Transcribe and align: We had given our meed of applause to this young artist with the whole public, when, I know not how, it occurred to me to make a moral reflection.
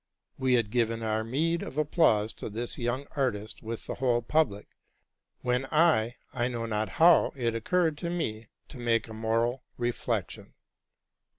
We 0.39 0.53
had 0.55 0.71
given 0.71 1.03
our 1.03 1.23
meed 1.23 1.61
of 1.61 1.77
applause 1.77 2.33
to 2.33 2.49
this 2.49 2.75
young 2.79 3.05
artist 3.11 3.61
with 3.61 3.85
the 3.85 3.93
whole 3.93 4.23
public, 4.23 4.67
when, 5.41 5.65
I 5.69 6.15
know 6.33 6.65
not 6.65 6.89
how, 6.97 7.33
it 7.35 7.53
occurred 7.53 7.99
to 7.99 8.09
me 8.09 8.47
to 8.69 8.79
make 8.79 9.07
a 9.07 9.13
moral 9.13 9.63
reflection. 9.77 10.55